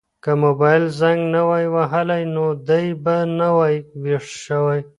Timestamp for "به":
3.03-3.15